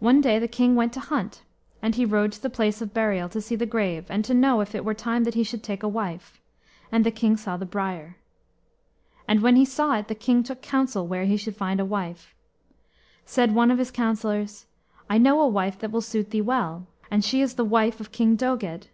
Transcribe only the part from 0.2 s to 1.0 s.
day the king went to